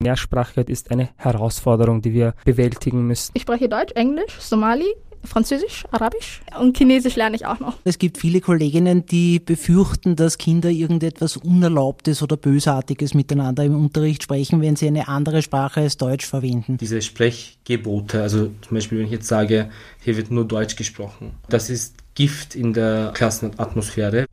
[0.00, 3.32] Mehrsprachigkeit ist eine Herausforderung, die wir bewältigen müssen.
[3.34, 4.86] Ich spreche Deutsch, Englisch, Somali,
[5.24, 7.74] Französisch, Arabisch und Chinesisch lerne ich auch noch.
[7.82, 14.22] Es gibt viele Kolleginnen, die befürchten, dass Kinder irgendetwas Unerlaubtes oder Bösartiges miteinander im Unterricht
[14.22, 16.76] sprechen, wenn sie eine andere Sprache als Deutsch verwenden.
[16.76, 19.68] Diese Sprechgebote, also zum Beispiel, wenn ich jetzt sage,
[20.00, 24.26] hier wird nur Deutsch gesprochen, das ist Gift in der Klassenatmosphäre.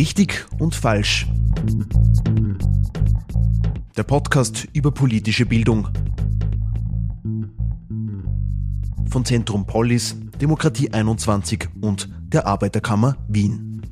[0.00, 1.26] Richtig und falsch.
[3.98, 5.88] Der Podcast über politische Bildung.
[9.10, 13.82] Von Zentrum Polis, Demokratie 21 und der Arbeiterkammer Wien.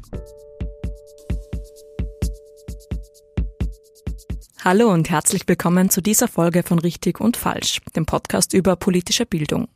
[4.64, 9.26] Hallo und herzlich willkommen zu dieser Folge von Richtig und Falsch, dem Podcast über politische
[9.26, 9.68] Bildung.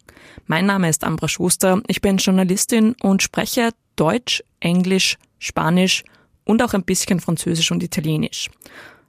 [0.46, 6.04] Mein Name ist Ambra Schuster, ich bin Journalistin und spreche Deutsch, Englisch, Spanisch
[6.44, 8.50] und auch ein bisschen Französisch und Italienisch.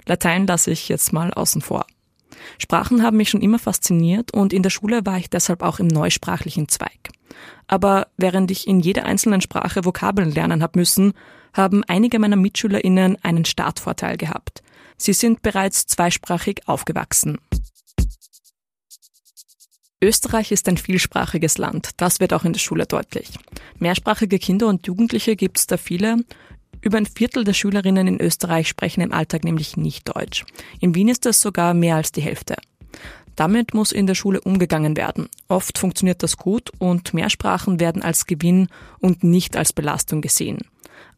[0.06, 1.86] Latein lasse ich jetzt mal außen vor.
[2.58, 5.88] Sprachen haben mich schon immer fasziniert und in der Schule war ich deshalb auch im
[5.88, 7.10] neusprachlichen Zweig.
[7.68, 11.14] Aber während ich in jeder einzelnen Sprache Vokabeln lernen habe müssen,
[11.54, 14.64] haben einige meiner MitschülerInnen einen Startvorteil gehabt.
[14.98, 17.40] Sie sind bereits zweisprachig aufgewachsen.
[20.02, 23.30] Österreich ist ein vielsprachiges Land, das wird auch in der Schule deutlich.
[23.80, 26.18] Mehrsprachige Kinder und Jugendliche gibt es da viele.
[26.84, 30.44] Über ein Viertel der Schülerinnen in Österreich sprechen im Alltag nämlich nicht Deutsch.
[30.82, 32.58] In Wien ist das sogar mehr als die Hälfte.
[33.38, 35.30] Damit muss in der Schule umgegangen werden.
[35.48, 38.68] Oft funktioniert das gut und Mehrsprachen werden als Gewinn
[39.00, 40.60] und nicht als Belastung gesehen.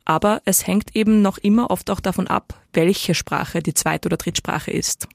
[0.05, 4.17] Aber es hängt eben noch immer oft auch davon ab, welche Sprache die Zweit- oder
[4.17, 5.07] Drittsprache ist.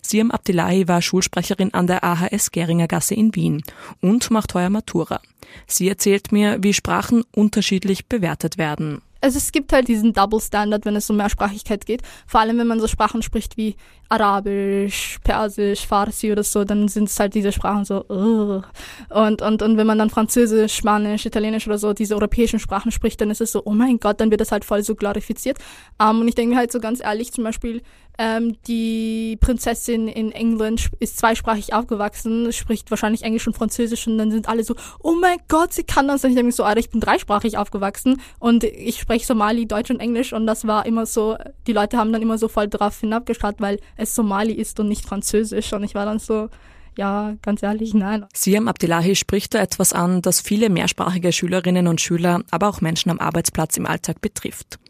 [0.00, 3.62] Siam Abdillahi war Schulsprecherin an der AHS Geringer Gasse in Wien
[4.00, 5.20] und macht heuer Matura.
[5.66, 10.84] Sie erzählt mir, wie Sprachen unterschiedlich bewertet werden also es gibt halt diesen Double Standard,
[10.84, 12.02] wenn es um Mehrsprachigkeit geht.
[12.26, 13.76] Vor allem, wenn man so Sprachen spricht wie
[14.08, 18.04] Arabisch, Persisch, Farsi oder so, dann sind es halt diese Sprachen so.
[18.08, 18.62] Uh.
[19.10, 23.20] Und, und, und wenn man dann Französisch, Spanisch, Italienisch oder so diese europäischen Sprachen spricht,
[23.20, 25.58] dann ist es so, oh mein Gott, dann wird das halt voll so glorifiziert.
[25.98, 27.82] Um, ähm, und ich denke halt so ganz ehrlich, zum Beispiel
[28.18, 34.32] ähm, die Prinzessin in England ist zweisprachig aufgewachsen, spricht wahrscheinlich Englisch und Französisch und dann
[34.32, 36.24] sind alle so, oh mein Gott, sie kann das.
[36.24, 40.00] Und ich denke so, Alter, ich bin dreisprachig aufgewachsen und ich spreche Somali, Deutsch und
[40.00, 41.36] Englisch und das war immer so,
[41.68, 45.06] die Leute haben dann immer so voll drauf hinabgeschaut, weil es Somali ist und nicht
[45.06, 46.48] Französisch und ich war dann so,
[46.96, 48.26] ja, ganz ehrlich, nein.
[48.34, 53.10] Siam Abdillahi spricht da etwas an, das viele mehrsprachige Schülerinnen und Schüler, aber auch Menschen
[53.10, 54.80] am Arbeitsplatz im Alltag betrifft.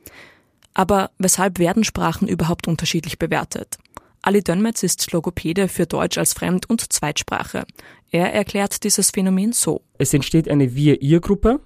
[0.78, 3.78] Aber weshalb werden Sprachen überhaupt unterschiedlich bewertet?
[4.22, 7.64] Ali Dönmetz ist Logopäde für Deutsch als Fremd- und Zweitsprache.
[8.12, 9.80] Er erklärt dieses Phänomen so.
[9.98, 11.58] Es entsteht eine Wir-Ihr-Gruppe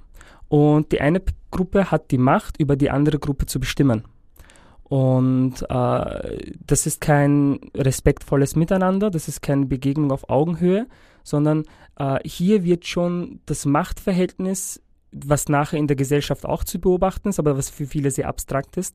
[0.48, 4.04] und die eine Gruppe hat die Macht, über die andere Gruppe zu bestimmen.
[4.84, 10.86] Und äh, das ist kein respektvolles Miteinander, das ist keine Begegnung auf Augenhöhe,
[11.22, 11.64] sondern
[11.98, 14.80] äh, hier wird schon das Machtverhältnis
[15.12, 18.76] was nachher in der Gesellschaft auch zu beobachten ist, aber was für viele sehr abstrakt
[18.76, 18.94] ist,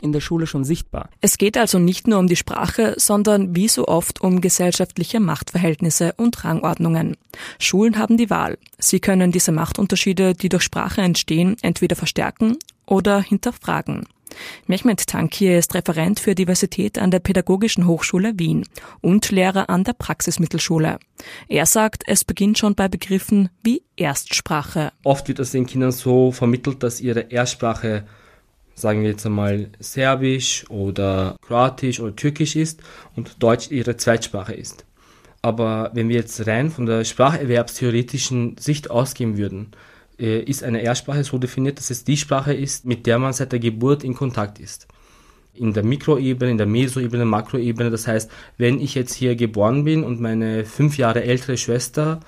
[0.00, 1.08] in der Schule schon sichtbar.
[1.20, 6.12] Es geht also nicht nur um die Sprache, sondern wie so oft um gesellschaftliche Machtverhältnisse
[6.16, 7.16] und Rangordnungen.
[7.58, 8.58] Schulen haben die Wahl.
[8.78, 12.56] Sie können diese Machtunterschiede, die durch Sprache entstehen, entweder verstärken
[12.86, 14.06] oder hinterfragen.
[14.66, 18.66] Mehmet Tankir ist Referent für Diversität an der Pädagogischen Hochschule Wien
[19.00, 20.98] und Lehrer an der Praxismittelschule.
[21.48, 24.92] Er sagt, es beginnt schon bei Begriffen wie Erstsprache.
[25.04, 28.06] Oft wird es den Kindern so vermittelt, dass ihre Erstsprache,
[28.74, 32.80] sagen wir jetzt einmal, Serbisch oder Kroatisch oder Türkisch ist
[33.14, 34.84] und Deutsch ihre Zweitsprache ist.
[35.42, 39.70] Aber wenn wir jetzt rein von der spracherwerbstheoretischen Sicht ausgehen würden,
[40.18, 43.58] ist eine Erstsprache so definiert, dass es die Sprache ist, mit der man seit der
[43.58, 44.88] Geburt in Kontakt ist.
[45.52, 47.90] In der Mikroebene, in der Mesoebene, Makroebene.
[47.90, 52.20] Das heißt, wenn ich jetzt hier geboren bin und meine fünf Jahre ältere Schwester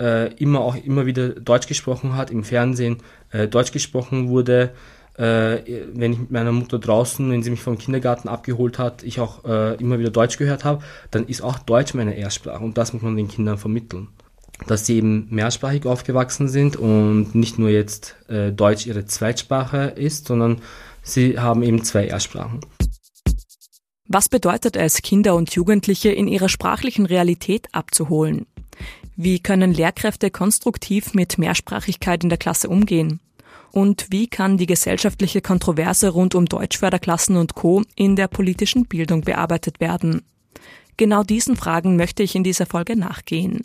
[0.00, 2.98] äh, immer auch immer wieder Deutsch gesprochen hat, im Fernsehen
[3.30, 4.72] äh, Deutsch gesprochen wurde,
[5.16, 5.58] äh,
[5.94, 9.44] wenn ich mit meiner Mutter draußen, wenn sie mich vom Kindergarten abgeholt hat, ich auch
[9.44, 13.02] äh, immer wieder Deutsch gehört habe, dann ist auch Deutsch meine Erstsprache und das muss
[13.02, 14.08] man den Kindern vermitteln
[14.66, 20.26] dass sie eben mehrsprachig aufgewachsen sind und nicht nur jetzt äh, Deutsch ihre Zweitsprache ist,
[20.26, 20.62] sondern
[21.02, 22.60] sie haben eben zwei Erstsprachen.
[24.08, 28.46] Was bedeutet es, Kinder und Jugendliche in ihrer sprachlichen Realität abzuholen?
[29.16, 33.20] Wie können Lehrkräfte konstruktiv mit Mehrsprachigkeit in der Klasse umgehen?
[33.72, 37.82] Und wie kann die gesellschaftliche Kontroverse rund um Deutschförderklassen und Co.
[37.94, 40.22] in der politischen Bildung bearbeitet werden?
[40.96, 43.64] Genau diesen Fragen möchte ich in dieser Folge nachgehen.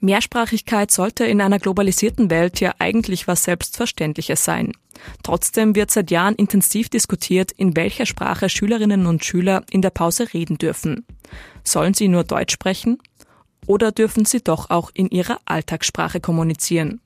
[0.00, 4.72] Mehrsprachigkeit sollte in einer globalisierten Welt ja eigentlich was Selbstverständliches sein.
[5.22, 10.32] Trotzdem wird seit Jahren intensiv diskutiert, in welcher Sprache Schülerinnen und Schüler in der Pause
[10.32, 11.06] reden dürfen.
[11.64, 12.98] Sollen sie nur Deutsch sprechen?
[13.66, 17.00] Oder dürfen sie doch auch in ihrer Alltagssprache kommunizieren?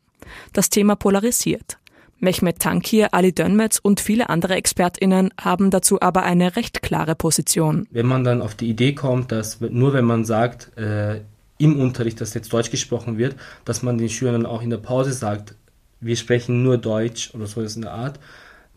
[0.52, 1.78] Das Thema polarisiert.
[2.18, 7.86] Mehmet Tankir, Ali Dönmetz und viele andere ExpertInnen haben dazu aber eine recht klare Position.
[7.90, 11.20] Wenn man dann auf die Idee kommt, dass nur wenn man sagt, äh,
[11.58, 15.12] im Unterricht, dass jetzt Deutsch gesprochen wird, dass man den Schülern auch in der Pause
[15.12, 15.54] sagt,
[16.00, 18.18] wir sprechen nur Deutsch oder so in der Art,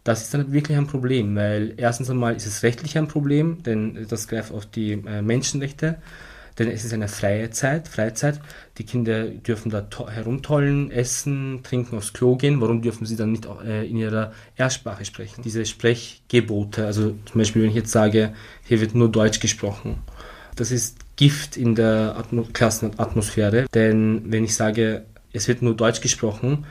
[0.03, 4.07] das ist dann wirklich ein Problem, weil erstens einmal ist es rechtlich ein Problem, denn
[4.07, 5.97] das greift auf die äh, Menschenrechte,
[6.57, 8.39] denn es ist eine freie Zeit, Freizeit.
[8.77, 12.61] Die Kinder dürfen da herumtollen, essen, trinken, aufs Klo gehen.
[12.61, 15.41] Warum dürfen sie dann nicht äh, in ihrer Erstsprache sprechen?
[15.43, 18.33] Diese Sprechgebote, also zum Beispiel, wenn ich jetzt sage,
[18.63, 19.97] hier wird nur Deutsch gesprochen,
[20.57, 23.65] das ist Gift in der Atmo Klassenatmosphäre.
[23.73, 26.65] Denn wenn ich sage, es wird nur Deutsch gesprochen,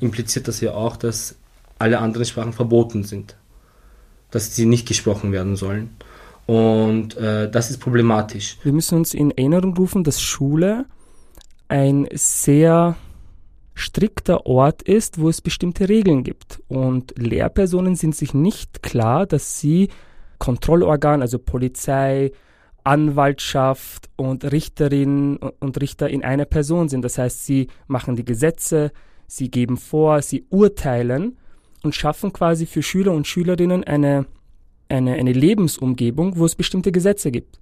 [0.00, 1.36] impliziert das ja auch, dass
[1.78, 3.36] alle anderen Sprachen verboten sind.
[4.30, 5.90] Dass sie nicht gesprochen werden sollen.
[6.46, 8.58] Und äh, das ist problematisch.
[8.62, 10.86] Wir müssen uns in Erinnerung rufen, dass Schule
[11.68, 12.96] ein sehr
[13.74, 16.60] strikter Ort ist, wo es bestimmte Regeln gibt.
[16.68, 19.88] Und Lehrpersonen sind sich nicht klar, dass sie
[20.38, 22.32] Kontrollorgan, also Polizei,
[22.84, 27.02] Anwaltschaft und Richterinnen und Richter in einer Person sind.
[27.02, 28.92] Das heißt, sie machen die Gesetze,
[29.26, 31.38] sie geben vor, sie urteilen
[31.82, 34.26] und schaffen quasi für Schüler und Schülerinnen eine,
[34.88, 37.58] eine, eine Lebensumgebung, wo es bestimmte Gesetze gibt.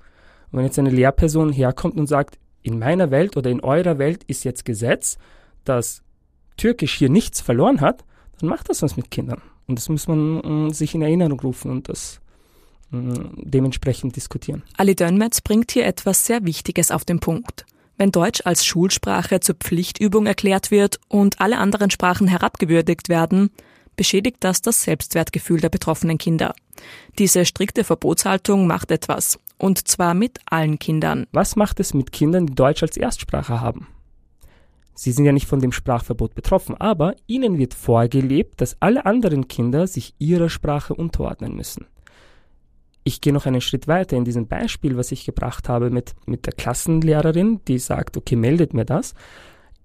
[0.51, 4.25] Und wenn jetzt eine Lehrperson herkommt und sagt, in meiner Welt oder in eurer Welt
[4.25, 5.17] ist jetzt Gesetz,
[5.65, 6.03] dass
[6.57, 8.05] Türkisch hier nichts verloren hat,
[8.39, 9.41] dann macht das was mit Kindern.
[9.67, 12.21] Und das muss man äh, sich in Erinnerung rufen und das
[12.91, 14.63] dementsprechend diskutieren.
[14.77, 17.65] Ali Dönmetz bringt hier etwas sehr Wichtiges auf den Punkt.
[17.97, 23.51] Wenn Deutsch als Schulsprache zur Pflichtübung erklärt wird und alle anderen Sprachen herabgewürdigt werden,
[23.95, 26.55] beschädigt das das Selbstwertgefühl der betroffenen Kinder.
[27.19, 31.27] Diese strikte Verbotshaltung macht etwas, und zwar mit allen Kindern.
[31.33, 33.89] Was macht es mit Kindern, die Deutsch als Erstsprache haben?
[34.95, 39.49] Sie sind ja nicht von dem Sprachverbot betroffen, aber ihnen wird vorgelebt, dass alle anderen
[39.49, 41.87] Kinder sich ihrer Sprache unterordnen müssen
[43.05, 46.47] ich gehe noch einen Schritt weiter in diesem Beispiel, was ich gebracht habe mit, mit
[46.47, 49.15] der Klassenlehrerin, die sagt, okay, meldet mir das.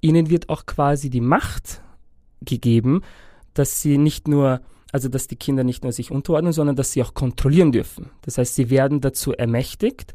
[0.02, 1.82] Ihnen wird auch quasi die Macht
[2.42, 3.02] gegeben,
[3.54, 7.02] dass sie nicht nur, also dass die Kinder nicht nur sich unterordnen, sondern dass sie
[7.02, 8.12] auch kontrollieren dürfen.
[8.22, 10.14] Das heißt, sie werden dazu ermächtigt,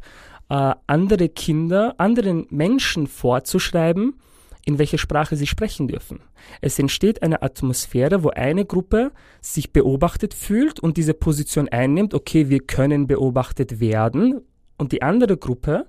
[0.50, 4.20] äh, andere Kinder, anderen Menschen vorzuschreiben,
[4.64, 6.20] in welcher Sprache sie sprechen dürfen.
[6.60, 12.48] Es entsteht eine Atmosphäre, wo eine Gruppe sich beobachtet fühlt und diese Position einnimmt, okay,
[12.48, 14.42] wir können beobachtet werden,
[14.80, 15.86] und die andere Gruppe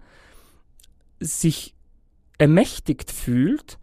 [1.20, 1.74] sich
[2.38, 3.80] ermächtigt fühlt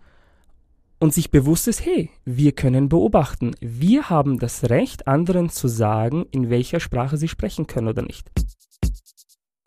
[0.99, 3.55] und sich bewusst ist, hey, wir können beobachten.
[3.61, 8.31] Wir haben das Recht, anderen zu sagen, in welcher Sprache sie sprechen können oder nicht.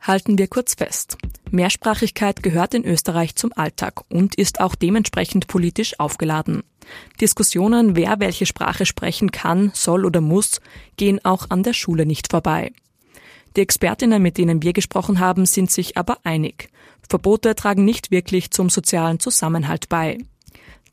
[0.01, 1.17] Halten wir kurz fest.
[1.51, 6.63] Mehrsprachigkeit gehört in Österreich zum Alltag und ist auch dementsprechend politisch aufgeladen.
[7.19, 10.59] Diskussionen, wer welche Sprache sprechen kann, soll oder muss,
[10.97, 12.71] gehen auch an der Schule nicht vorbei.
[13.55, 16.69] Die Expertinnen, mit denen wir gesprochen haben, sind sich aber einig.
[17.07, 20.17] Verbote tragen nicht wirklich zum sozialen Zusammenhalt bei.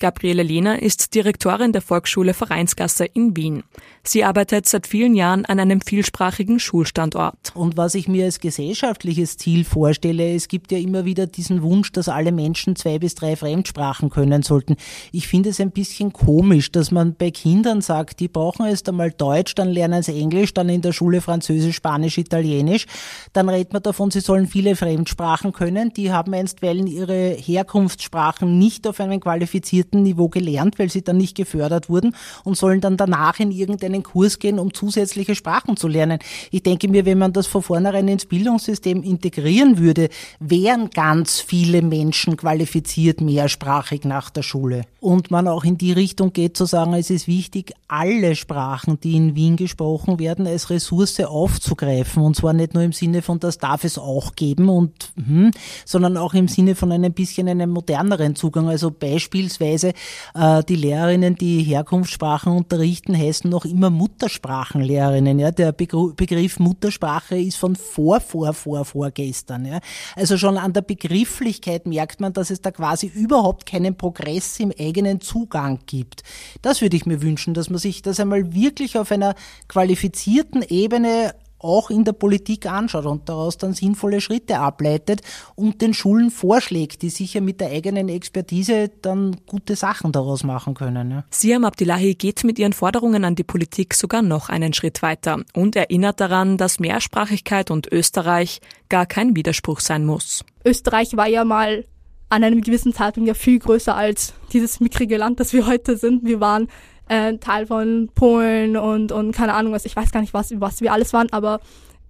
[0.00, 3.64] Gabriele Lehner ist Direktorin der Volksschule Vereinsgasse in Wien.
[4.08, 7.52] Sie arbeitet seit vielen Jahren an einem vielsprachigen Schulstandort.
[7.52, 11.92] Und was ich mir als gesellschaftliches Ziel vorstelle, es gibt ja immer wieder diesen Wunsch,
[11.92, 14.76] dass alle Menschen zwei bis drei Fremdsprachen können sollten.
[15.12, 19.10] Ich finde es ein bisschen komisch, dass man bei Kindern sagt, die brauchen erst einmal
[19.10, 22.86] Deutsch, dann lernen sie Englisch, dann in der Schule Französisch, Spanisch, Italienisch.
[23.34, 25.92] Dann redet man davon, sie sollen viele Fremdsprachen können.
[25.92, 31.36] Die haben einstweilen ihre Herkunftssprachen nicht auf einem qualifizierten Niveau gelernt, weil sie dann nicht
[31.36, 33.50] gefördert wurden und sollen dann danach in
[33.98, 36.18] irgendeinen Kurs gehen, um zusätzliche Sprachen zu lernen.
[36.50, 40.08] Ich denke mir, wenn man das von vornherein ins Bildungssystem integrieren würde,
[40.40, 44.82] wären ganz viele Menschen qualifiziert mehrsprachig nach der Schule.
[45.00, 49.16] Und man auch in die Richtung geht zu sagen, es ist wichtig, alle Sprachen, die
[49.16, 52.22] in Wien gesprochen werden, als Ressource aufzugreifen.
[52.22, 55.50] Und zwar nicht nur im Sinne von, das darf es auch geben und, hm,
[55.84, 58.68] sondern auch im Sinne von einem bisschen einem moderneren Zugang.
[58.68, 59.92] Also beispielsweise Weise
[60.34, 65.38] äh, die Lehrerinnen, die Herkunftssprachen unterrichten, heißen noch immer Muttersprachenlehrerinnen.
[65.38, 65.50] Ja?
[65.50, 69.66] Der Begriff Muttersprache ist von vor, vor, vor, vorgestern.
[69.66, 69.80] Ja?
[70.16, 74.72] Also schon an der Begrifflichkeit merkt man, dass es da quasi überhaupt keinen Progress im
[74.78, 76.22] eigenen Zugang gibt.
[76.62, 79.34] Das würde ich mir wünschen, dass man sich das einmal wirklich auf einer
[79.68, 85.22] qualifizierten Ebene auch in der Politik anschaut und daraus dann sinnvolle Schritte ableitet
[85.54, 90.74] und den Schulen vorschlägt, die sicher mit der eigenen Expertise dann gute Sachen daraus machen
[90.74, 91.10] können.
[91.10, 91.24] Ja.
[91.30, 95.76] Siam Abdullahi geht mit ihren Forderungen an die Politik sogar noch einen Schritt weiter und
[95.76, 100.44] erinnert daran, dass Mehrsprachigkeit und Österreich gar kein Widerspruch sein muss.
[100.64, 101.84] Österreich war ja mal
[102.30, 106.24] an einem gewissen Zeitpunkt ja viel größer als dieses mickrige Land, das wir heute sind.
[106.24, 106.68] Wir waren
[107.08, 110.80] äh, Teil von Polen und, und keine Ahnung was, ich weiß gar nicht, was, was
[110.80, 111.60] wir alles waren, aber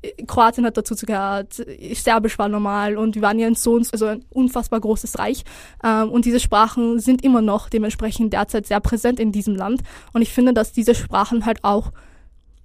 [0.03, 1.63] äh, Kroatien hat dazu gehört,
[1.95, 5.45] Serbisch war normal und wir waren ja ein so also ein unfassbar großes Reich.
[5.85, 9.83] Ähm, und diese Sprachen sind immer noch dementsprechend derzeit sehr präsent in diesem Land.
[10.13, 11.93] Und ich finde, dass diese Sprachen halt auch,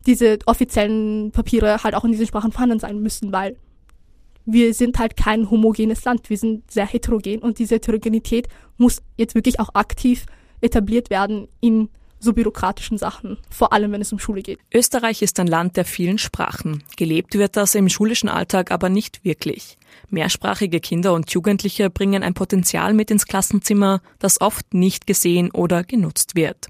[0.05, 3.55] diese offiziellen Papiere halt auch in diesen Sprachen vorhanden sein müssen, weil
[4.45, 9.35] wir sind halt kein homogenes Land, wir sind sehr heterogen und diese Heterogenität muss jetzt
[9.35, 10.25] wirklich auch aktiv
[10.59, 11.89] etabliert werden in
[12.23, 14.59] so bürokratischen Sachen, vor allem wenn es um Schule geht.
[14.73, 16.83] Österreich ist ein Land der vielen Sprachen.
[16.97, 19.77] Gelebt wird das im schulischen Alltag aber nicht wirklich.
[20.09, 25.83] Mehrsprachige Kinder und Jugendliche bringen ein Potenzial mit ins Klassenzimmer, das oft nicht gesehen oder
[25.83, 26.69] genutzt wird.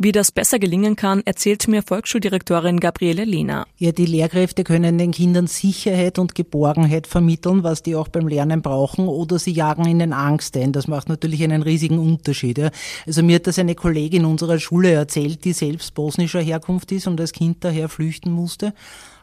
[0.00, 3.66] Wie das besser gelingen kann, erzählt mir Volksschuldirektorin Gabriele Lehner.
[3.78, 8.62] Ja, die Lehrkräfte können den Kindern Sicherheit und Geborgenheit vermitteln, was die auch beim Lernen
[8.62, 10.72] brauchen, oder sie jagen ihnen Angst ein.
[10.72, 12.58] Das macht natürlich einen riesigen Unterschied.
[12.58, 12.70] Ja.
[13.08, 17.20] Also mir hat das eine Kollegin unserer Schule erzählt, die selbst bosnischer Herkunft ist und
[17.20, 18.74] als Kind daher flüchten musste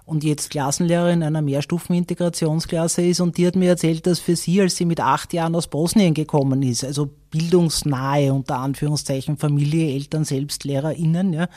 [0.06, 4.76] und jetzt Klassenlehrerin einer Mehrstufenintegrationsklasse ist und die hat mir erzählt, dass für sie, als
[4.76, 10.64] sie mit acht Jahren aus Bosnien gekommen ist, also bildungsnahe, unter Anführungszeichen, Familie, Eltern, selbst
[10.64, 11.48] LehrerInnen, ja.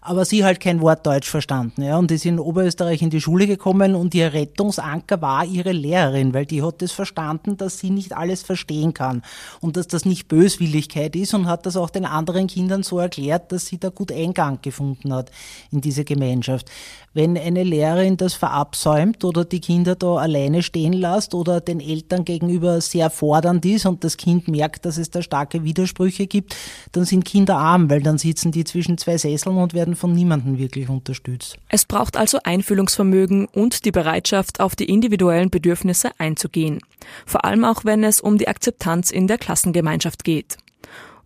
[0.00, 1.98] Aber sie halt kein Wort Deutsch verstanden, ja.
[1.98, 6.46] Und ist in Oberösterreich in die Schule gekommen und ihr Rettungsanker war ihre Lehrerin, weil
[6.46, 9.22] die hat es verstanden, dass sie nicht alles verstehen kann
[9.60, 13.52] und dass das nicht Böswilligkeit ist und hat das auch den anderen Kindern so erklärt,
[13.52, 15.30] dass sie da gut Eingang gefunden hat
[15.70, 16.70] in diese Gemeinschaft.
[17.14, 22.24] Wenn eine Lehrerin das verabsäumt oder die Kinder da alleine stehen lässt oder den Eltern
[22.24, 26.56] gegenüber sehr fordernd ist und das Kind merkt, dass es da starke Widersprüche gibt,
[26.92, 30.58] dann sind Kinder arm, weil dann sitzen die zwischen zwei Sesseln und werden von niemandem
[30.58, 31.56] wirklich unterstützt.
[31.68, 36.78] Es braucht also Einfühlungsvermögen und die Bereitschaft, auf die individuellen Bedürfnisse einzugehen.
[37.26, 40.56] Vor allem auch, wenn es um die Akzeptanz in der Klassengemeinschaft geht.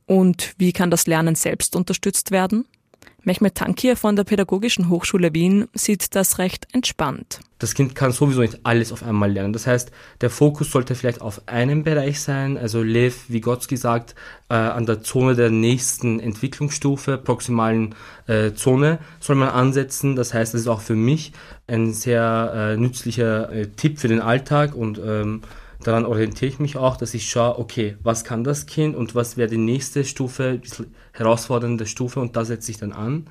[0.06, 2.66] Und wie kann das Lernen selbst unterstützt werden?
[3.24, 7.38] Mehmet Tankir von der Pädagogischen Hochschule Wien sieht das recht entspannt.
[7.60, 9.52] Das Kind kann sowieso nicht alles auf einmal lernen.
[9.52, 12.58] Das heißt, der Fokus sollte vielleicht auf einem Bereich sein.
[12.58, 14.16] Also Lev Vygotsky sagt,
[14.48, 17.94] äh, an der Zone der nächsten Entwicklungsstufe, proximalen
[18.26, 20.16] äh, Zone, soll man ansetzen.
[20.16, 21.32] Das heißt, das ist auch für mich
[21.68, 25.42] ein sehr äh, nützlicher äh, Tipp für den Alltag und ähm,
[25.86, 29.36] daran orientiere ich mich auch, dass ich schaue, okay, was kann das Kind und was
[29.36, 33.26] wäre die nächste Stufe, bisschen herausfordernde Stufe und da setze ich dann an,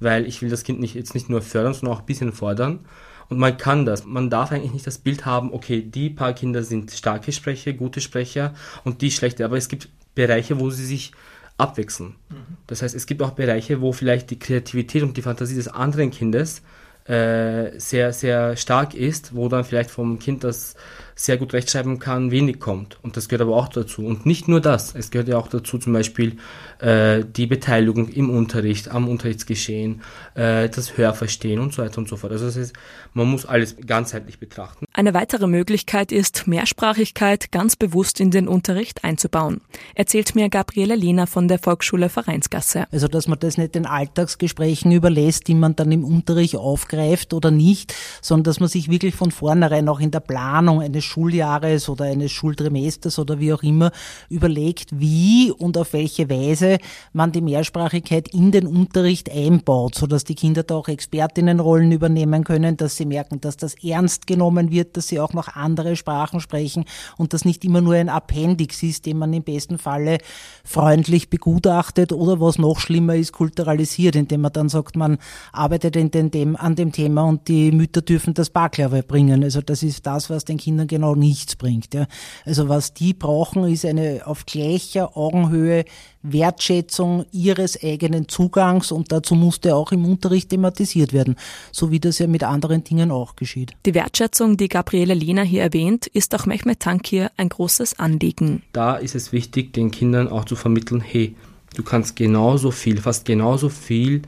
[0.00, 2.80] weil ich will das Kind nicht, jetzt nicht nur fördern, sondern auch ein bisschen fordern.
[3.28, 4.04] Und man kann das.
[4.04, 8.00] Man darf eigentlich nicht das Bild haben, okay, die paar Kinder sind starke Sprecher, gute
[8.00, 9.44] Sprecher und die schlechte.
[9.44, 11.12] Aber es gibt Bereiche, wo sie sich
[11.58, 12.14] abwechseln.
[12.28, 12.56] Mhm.
[12.66, 16.10] Das heißt, es gibt auch Bereiche, wo vielleicht die Kreativität und die Fantasie des anderen
[16.10, 16.62] Kindes
[17.06, 20.74] äh, sehr, sehr stark ist, wo dann vielleicht vom Kind, das
[21.18, 22.98] sehr gut rechtschreiben kann, wenig kommt.
[23.02, 24.04] Und das gehört aber auch dazu.
[24.04, 26.36] Und nicht nur das, es gehört ja auch dazu zum Beispiel
[26.78, 30.02] äh, die Beteiligung im Unterricht, am Unterrichtsgeschehen,
[30.34, 32.32] äh, das Hörverstehen und so weiter und so fort.
[32.32, 32.74] Also das heißt,
[33.14, 34.84] man muss alles ganzheitlich betrachten.
[34.92, 39.62] Eine weitere Möglichkeit ist, Mehrsprachigkeit ganz bewusst in den Unterricht einzubauen,
[39.94, 42.86] erzählt mir Gabriele Lehner von der Volksschule Vereinsgasse.
[42.92, 47.50] Also, dass man das nicht den Alltagsgesprächen überlässt, die man dann im Unterricht aufgreift oder
[47.50, 52.04] nicht, sondern dass man sich wirklich von vornherein auch in der Planung eines Schuljahres oder
[52.04, 53.90] eines Schultrimesters oder wie auch immer
[54.28, 56.78] überlegt, wie und auf welche Weise
[57.12, 62.76] man die Mehrsprachigkeit in den Unterricht einbaut, sodass die Kinder da auch Expertinnenrollen übernehmen können,
[62.76, 66.84] dass sie merken, dass das ernst genommen wird, dass sie auch noch andere Sprachen sprechen
[67.16, 70.18] und das nicht immer nur ein Appendix ist, den man im besten Falle
[70.64, 75.18] freundlich begutachtet oder was noch schlimmer ist, kulturalisiert, indem man dann sagt, man
[75.52, 79.44] arbeitet in den, dem, an dem Thema und die Mütter dürfen das Baklava bringen.
[79.44, 81.94] Also das ist das, was den Kindern genau nichts bringt.
[81.94, 82.06] Ja.
[82.44, 85.84] Also was die brauchen, ist eine auf gleicher Augenhöhe
[86.22, 91.36] Wertschätzung ihres eigenen Zugangs und dazu musste auch im Unterricht thematisiert werden,
[91.70, 93.72] so wie das ja mit anderen Dingen auch geschieht.
[93.84, 98.62] Die Wertschätzung, die Gabriele Lehner hier erwähnt, ist auch Mehmet Tankir ein großes Anliegen.
[98.72, 101.36] Da ist es wichtig, den Kindern auch zu vermitteln, hey,
[101.76, 104.22] du kannst genauso viel, fast genauso viel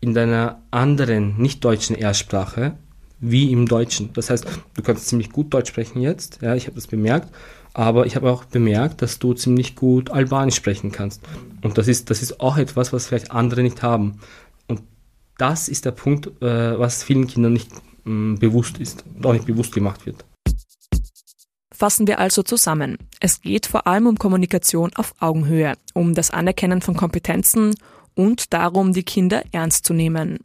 [0.00, 2.76] in deiner anderen, nicht deutschen Erstsprache
[3.30, 4.10] wie im Deutschen.
[4.12, 7.32] Das heißt, du kannst ziemlich gut Deutsch sprechen jetzt, ja, ich habe das bemerkt,
[7.72, 11.22] aber ich habe auch bemerkt, dass du ziemlich gut Albanisch sprechen kannst.
[11.62, 14.20] Und das ist, das ist auch etwas, was vielleicht andere nicht haben.
[14.68, 14.82] Und
[15.38, 17.70] das ist der Punkt, äh, was vielen Kindern nicht
[18.04, 20.24] mh, mm, bewusst ist und auch nicht bewusst gemacht wird.
[21.74, 22.98] Fassen wir also zusammen.
[23.18, 27.74] Es geht vor allem um Kommunikation auf Augenhöhe, um das Anerkennen von Kompetenzen
[28.14, 30.38] und darum, die Kinder ernst zu nehmen.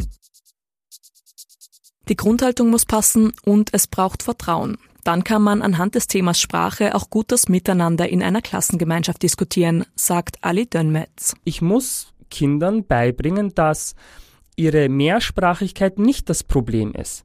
[2.09, 4.79] Die Grundhaltung muss passen und es braucht Vertrauen.
[5.03, 9.85] Dann kann man anhand des Themas Sprache auch gut das Miteinander in einer Klassengemeinschaft diskutieren,
[9.95, 11.35] sagt Ali Dönmetz.
[11.43, 13.95] Ich muss Kindern beibringen, dass
[14.55, 17.23] ihre Mehrsprachigkeit nicht das Problem ist,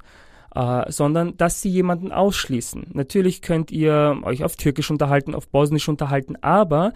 [0.55, 2.89] äh, sondern dass sie jemanden ausschließen.
[2.93, 6.93] Natürlich könnt ihr euch auf Türkisch unterhalten, auf Bosnisch unterhalten, aber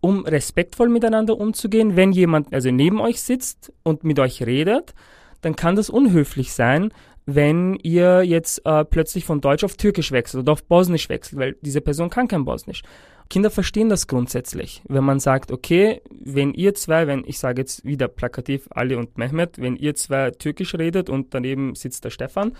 [0.00, 4.94] um respektvoll miteinander umzugehen, wenn jemand also neben euch sitzt und mit euch redet,
[5.40, 6.92] dann kann das unhöflich sein,
[7.34, 11.56] wenn ihr jetzt äh, plötzlich von Deutsch auf Türkisch wechselt oder auf Bosnisch wechselt, weil
[11.60, 12.82] diese Person kann kein Bosnisch.
[13.28, 14.82] Kinder verstehen das grundsätzlich.
[14.88, 19.16] Wenn man sagt, okay, wenn ihr zwei, wenn ich sage jetzt wieder plakativ Ali und
[19.16, 22.56] Mehmet, wenn ihr zwei Türkisch redet und daneben sitzt der Stefan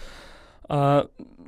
[0.68, 1.02] äh,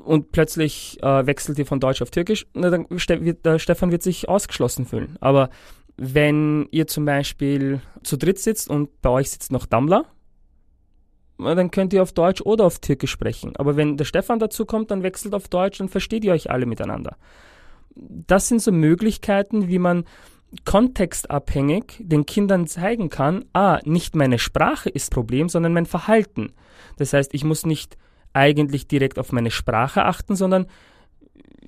[0.04, 4.02] und plötzlich äh, wechselt ihr von Deutsch auf Türkisch, na, dann wird, der Stefan wird
[4.02, 5.16] sich ausgeschlossen fühlen.
[5.20, 5.50] Aber
[5.96, 10.06] wenn ihr zum Beispiel zu dritt sitzt und bei euch sitzt noch Dammler,
[11.44, 13.56] dann könnt ihr auf Deutsch oder auf Türkisch sprechen.
[13.56, 16.66] Aber wenn der Stefan dazu kommt, dann wechselt auf Deutsch, dann versteht ihr euch alle
[16.66, 17.16] miteinander.
[17.94, 20.04] Das sind so Möglichkeiten, wie man
[20.64, 26.52] kontextabhängig den Kindern zeigen kann, ah, nicht meine Sprache ist Problem, sondern mein Verhalten.
[26.98, 27.96] Das heißt, ich muss nicht
[28.32, 30.66] eigentlich direkt auf meine Sprache achten, sondern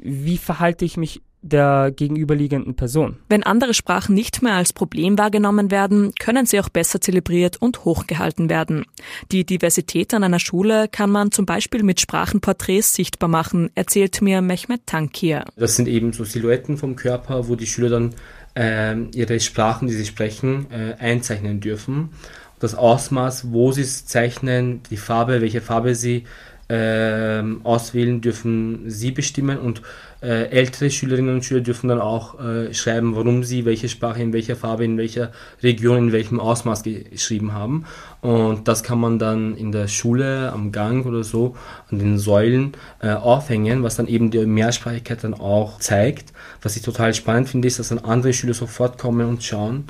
[0.00, 3.18] wie verhalte ich mich der gegenüberliegenden Person.
[3.28, 7.84] Wenn andere Sprachen nicht mehr als Problem wahrgenommen werden, können sie auch besser zelebriert und
[7.84, 8.86] hochgehalten werden.
[9.30, 14.40] Die Diversität an einer Schule kann man zum Beispiel mit Sprachenporträts sichtbar machen, erzählt mir
[14.40, 15.44] Mehmet Tankir.
[15.56, 18.14] Das sind eben so Silhouetten vom Körper, wo die Schüler dann
[18.56, 22.10] äh, ihre Sprachen, die sie sprechen, äh, einzeichnen dürfen.
[22.58, 26.24] Das Ausmaß, wo sie es zeichnen, die Farbe, welche Farbe sie
[26.68, 29.83] äh, auswählen, dürfen sie bestimmen und
[30.23, 34.33] äh, ältere Schülerinnen und Schüler dürfen dann auch äh, schreiben, warum sie welche Sprache in
[34.33, 37.85] welcher Farbe, in welcher Region, in welchem Ausmaß geschrieben haben.
[38.23, 41.56] Und das kann man dann in der Schule, am Gang oder so,
[41.90, 46.32] an den Säulen äh, aufhängen, was dann eben die Mehrsprachigkeit dann auch zeigt.
[46.62, 49.84] Was ich total spannend finde, ist, dass dann andere Schüler sofort kommen und schauen,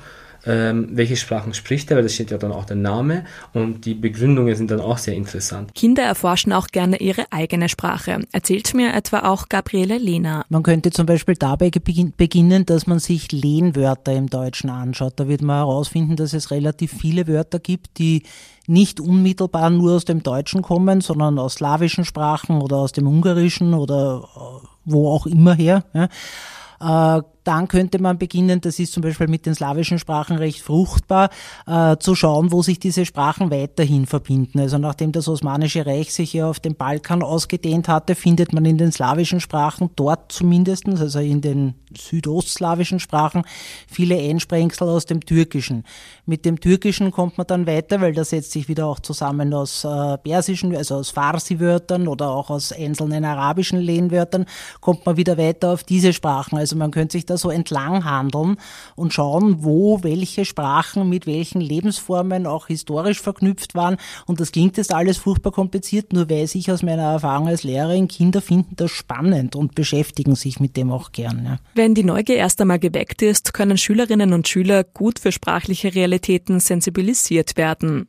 [0.46, 3.94] ähm, welche Sprachen spricht er, weil da steht ja dann auch der Name und die
[3.94, 5.74] Begründungen sind dann auch sehr interessant.
[5.74, 10.44] Kinder erforschen auch gerne ihre eigene Sprache, erzählt mir etwa auch Gabriele Lehner.
[10.48, 15.14] Man könnte zum Beispiel dabei beginnen, dass man sich Lehnwörter im Deutschen anschaut.
[15.16, 18.22] Da wird man herausfinden, dass es relativ viele Wörter gibt, die
[18.66, 23.74] nicht unmittelbar nur aus dem Deutschen kommen, sondern aus slawischen Sprachen oder aus dem Ungarischen
[23.74, 25.84] oder äh, wo auch immer her.
[25.92, 27.18] Ja.
[27.18, 31.30] Äh, dann könnte man beginnen, das ist zum Beispiel mit den slawischen Sprachen recht fruchtbar,
[31.66, 34.60] äh, zu schauen, wo sich diese Sprachen weiterhin verbinden.
[34.60, 38.78] Also nachdem das Osmanische Reich sich ja auf dem Balkan ausgedehnt hatte, findet man in
[38.78, 43.42] den slawischen Sprachen dort zumindest, also in den südostslawischen Sprachen,
[43.86, 45.84] viele Einsprengsel aus dem Türkischen.
[46.26, 49.84] Mit dem Türkischen kommt man dann weiter, weil das setzt sich wieder auch zusammen aus
[49.84, 54.46] äh, persischen, also aus Farsi-Wörtern oder auch aus einzelnen arabischen Lehnwörtern,
[54.80, 56.58] kommt man wieder weiter auf diese Sprachen.
[56.58, 58.56] Also man könnte sich da so entlang handeln
[58.96, 63.96] und schauen, wo welche Sprachen mit welchen Lebensformen auch historisch verknüpft waren.
[64.26, 68.08] Und das klingt jetzt alles furchtbar kompliziert, nur weiß ich aus meiner Erfahrung als Lehrerin,
[68.08, 71.58] Kinder finden das spannend und beschäftigen sich mit dem auch gern.
[71.74, 76.60] Wenn die Neugier erst einmal geweckt ist, können Schülerinnen und Schüler gut für sprachliche Realitäten
[76.60, 78.08] sensibilisiert werden.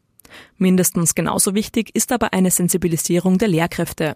[0.58, 4.14] Mindestens genauso wichtig ist aber eine Sensibilisierung der Lehrkräfte.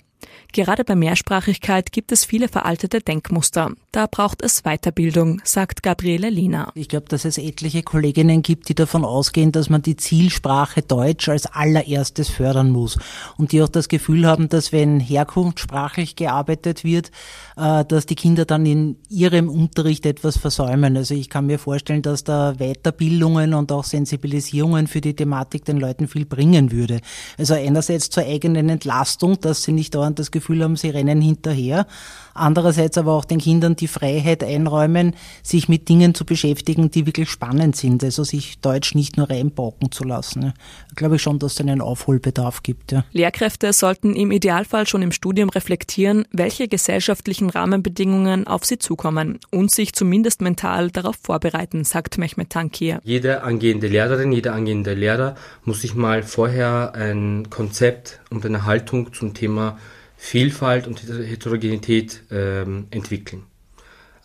[0.52, 3.72] Gerade bei Mehrsprachigkeit gibt es viele veraltete Denkmuster.
[3.92, 6.72] Da braucht es Weiterbildung, sagt Gabriele Lina.
[6.74, 11.30] Ich glaube, dass es etliche Kolleginnen gibt, die davon ausgehen, dass man die Zielsprache Deutsch
[11.30, 12.98] als allererstes fördern muss
[13.38, 17.12] und die auch das Gefühl haben, dass wenn herkunftssprachlich gearbeitet wird,
[17.56, 20.98] äh, dass die Kinder dann in ihrem Unterricht etwas versäumen.
[20.98, 25.78] Also ich kann mir vorstellen, dass da Weiterbildungen und auch Sensibilisierungen für die Thematik den
[25.78, 27.02] Leuten viel bringen würde.
[27.38, 31.86] Also einerseits zur eigenen Entlastung, dass sie nicht dauernd das Gefühl haben, sie rennen hinterher.
[32.34, 37.30] Andererseits aber auch den Kindern die Freiheit einräumen, sich mit Dingen zu beschäftigen, die wirklich
[37.30, 38.04] spannend sind.
[38.04, 40.42] Also sich Deutsch nicht nur reinpacken zu lassen.
[40.44, 40.54] Ja.
[40.96, 42.92] Glaube ich schon, dass es einen Aufholbedarf gibt.
[42.92, 43.04] Ja.
[43.12, 49.72] Lehrkräfte sollten im Idealfall schon im Studium reflektieren, welche gesellschaftlichen Rahmenbedingungen auf sie zukommen und
[49.72, 53.02] sich zumindest mental darauf vorbereiten, sagt Mehmet Tankir.
[53.04, 59.14] Jede angehende Lehrerin, jeder angehende Lehrer muss sich mal vorher ein Konzept und eine Haltung
[59.14, 59.78] zum Thema
[60.22, 63.44] Vielfalt und Heterogenität ähm, entwickeln.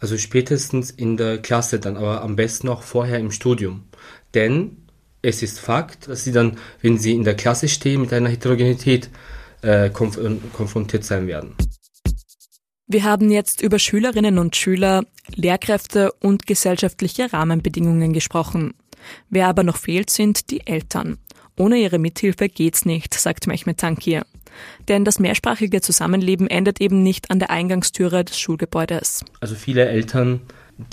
[0.01, 3.85] Also spätestens in der Klasse dann, aber am besten auch vorher im Studium.
[4.35, 4.77] Denn
[5.23, 9.09] es ist Fakt, dass sie dann, wenn sie in der Klasse stehen mit einer Heterogenität,
[9.63, 10.19] äh, konf
[10.53, 11.55] konfrontiert sein werden.
[12.89, 15.05] Wir haben jetzt über Schülerinnen und Schüler,
[15.37, 18.75] Lehrkräfte und gesellschaftliche Rahmenbedingungen gesprochen.
[19.31, 21.19] Wer aber noch fehlt, sind die Eltern.
[21.57, 24.27] Ohne ihre Mithilfe geht's nicht, sagt Mehmet Tankir.
[24.89, 29.25] Denn das mehrsprachige Zusammenleben endet eben nicht an der Eingangstüre des Schulgebäudes.
[29.41, 30.41] Also viele Eltern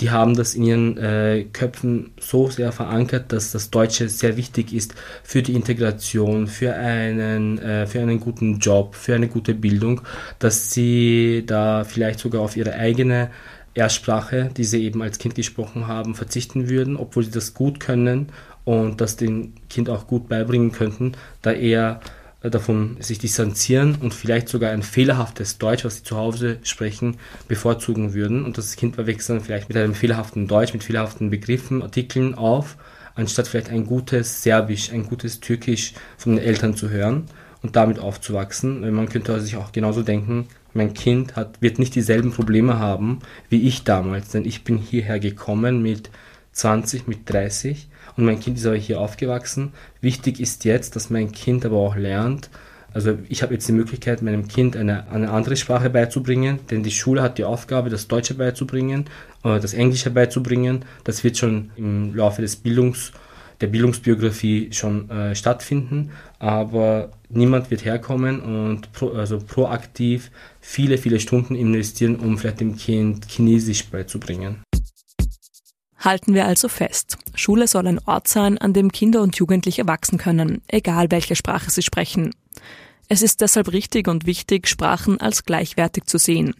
[0.00, 4.72] die haben das in ihren äh, Köpfen so sehr verankert, dass das Deutsche sehr wichtig
[4.72, 4.94] ist
[5.24, 10.02] für die Integration, für einen, äh, für einen guten Job, für eine gute Bildung,
[10.38, 13.30] dass sie da vielleicht sogar auf ihre eigene
[13.74, 18.28] Erstsprache, die sie eben als Kind gesprochen haben, verzichten würden, obwohl sie das gut können
[18.64, 22.00] und das dem Kind auch gut beibringen könnten, da er
[22.50, 27.16] davon sich distanzieren und vielleicht sogar ein fehlerhaftes Deutsch, was sie zu Hause sprechen,
[27.48, 28.44] bevorzugen würden.
[28.44, 32.76] Und das Kind wächst dann vielleicht mit einem fehlerhaften Deutsch, mit fehlerhaften Begriffen, Artikeln auf,
[33.14, 37.26] anstatt vielleicht ein gutes Serbisch, ein gutes Türkisch von den Eltern zu hören
[37.62, 38.80] und damit aufzuwachsen.
[38.92, 43.68] Man könnte sich auch genauso denken, mein Kind hat, wird nicht dieselben Probleme haben wie
[43.68, 46.10] ich damals, denn ich bin hierher gekommen mit
[46.52, 49.72] 20, mit 30 und mein Kind ist aber hier aufgewachsen.
[50.00, 52.50] Wichtig ist jetzt, dass mein Kind aber auch lernt,
[52.94, 56.90] also ich habe jetzt die Möglichkeit, meinem Kind eine, eine andere Sprache beizubringen, denn die
[56.90, 59.06] Schule hat die Aufgabe, das Deutsche beizubringen,
[59.44, 60.84] äh, das Englische beizubringen.
[61.04, 63.12] Das wird schon im Laufe des Bildungs,
[63.60, 71.20] der Bildungsbiografie schon äh, stattfinden, aber niemand wird herkommen und pro, also proaktiv viele, viele
[71.20, 74.62] Stunden investieren, um vielleicht dem Kind Chinesisch beizubringen.
[76.02, 77.16] Halten wir also fest.
[77.34, 81.70] Schule soll ein Ort sein, an dem Kinder und Jugendliche wachsen können, egal welche Sprache
[81.70, 82.34] sie sprechen.
[83.08, 86.54] Es ist deshalb richtig und wichtig, Sprachen als gleichwertig zu sehen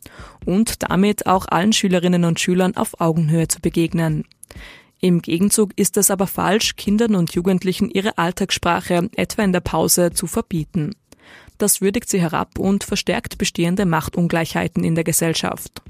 [0.44, 4.24] und damit auch allen Schülerinnen und Schülern auf Augenhöhe zu begegnen.
[5.00, 10.12] Im Gegenzug ist es aber falsch, Kindern und Jugendlichen ihre Alltagssprache etwa in der Pause
[10.12, 10.94] zu verbieten.
[11.58, 15.82] Das würdigt sie herab und verstärkt bestehende Machtungleichheiten in der Gesellschaft.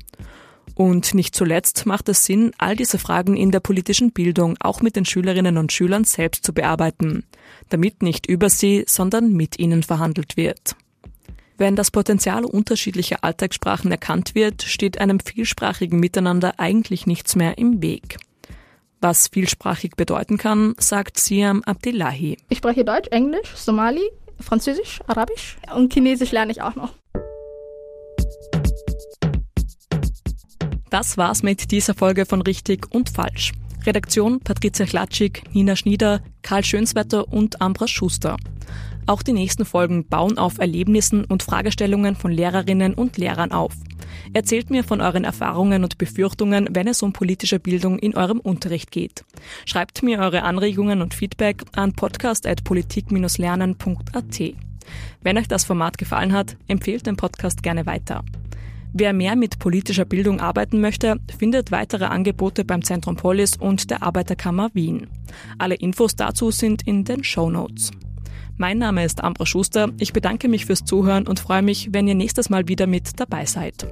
[0.74, 4.96] Und nicht zuletzt macht es Sinn, all diese Fragen in der politischen Bildung auch mit
[4.96, 7.24] den Schülerinnen und Schülern selbst zu bearbeiten,
[7.68, 10.76] damit nicht über sie, sondern mit ihnen verhandelt wird.
[11.58, 17.82] Wenn das Potenzial unterschiedlicher Alltagssprachen erkannt wird, steht einem vielsprachigen Miteinander eigentlich nichts mehr im
[17.82, 18.16] Weg.
[19.00, 22.38] Was vielsprachig bedeuten kann, sagt Siam Abdillahi.
[22.48, 24.08] Ich spreche Deutsch, Englisch, Somali,
[24.40, 26.94] Französisch, Arabisch und Chinesisch lerne ich auch noch.
[30.92, 33.52] Das war's mit dieser Folge von Richtig und Falsch.
[33.86, 38.36] Redaktion Patricia Klatschik, Nina Schnieder, Karl Schönswetter und Ambra Schuster.
[39.06, 43.72] Auch die nächsten Folgen bauen auf Erlebnissen und Fragestellungen von Lehrerinnen und Lehrern auf.
[44.34, 48.90] Erzählt mir von euren Erfahrungen und Befürchtungen, wenn es um politische Bildung in eurem Unterricht
[48.90, 49.24] geht.
[49.64, 54.40] Schreibt mir eure Anregungen und Feedback an podcast.politik-lernen.at.
[55.22, 58.22] Wenn euch das Format gefallen hat, empfehlt den Podcast gerne weiter.
[58.94, 64.02] Wer mehr mit politischer Bildung arbeiten möchte, findet weitere Angebote beim Zentrum Polis und der
[64.02, 65.08] Arbeiterkammer Wien.
[65.56, 67.90] Alle Infos dazu sind in den Show Notes.
[68.58, 69.90] Mein Name ist Ambra Schuster.
[69.98, 73.46] Ich bedanke mich fürs Zuhören und freue mich, wenn ihr nächstes Mal wieder mit dabei
[73.46, 73.86] seid.